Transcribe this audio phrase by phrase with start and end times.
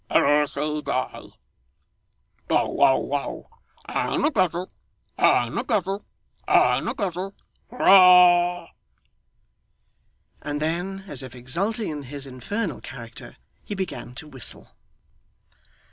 [0.09, 1.25] Never say die.
[2.47, 3.45] Bow wow wow.
[3.85, 4.71] I'm a devil,
[5.19, 6.03] I'm a devil,
[6.47, 7.35] I'm a devil.
[7.69, 8.69] Hurrah!'
[10.41, 14.71] And then, as if exulting in his infernal character, he began to whistle.